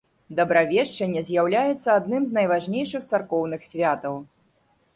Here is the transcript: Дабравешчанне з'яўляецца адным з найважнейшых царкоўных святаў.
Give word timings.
Дабравешчанне 0.37 1.21
з'яўляецца 1.27 1.87
адным 1.99 2.25
з 2.31 2.39
найважнейшых 2.39 3.07
царкоўных 3.15 3.61
святаў. 3.69 4.21